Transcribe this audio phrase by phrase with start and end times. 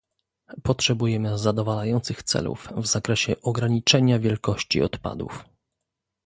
[0.63, 5.45] Potrzebujemy zadowalających celów w zakresie ograniczenia wielkości odpadów